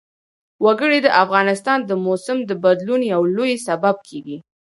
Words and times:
وګړي 0.65 0.99
د 1.03 1.07
افغانستان 1.23 1.79
د 1.85 1.91
موسم 2.05 2.37
د 2.49 2.51
بدلون 2.63 3.01
یو 3.13 3.21
لوی 3.35 3.53
سبب 3.67 3.95
کېږي. 4.07 4.37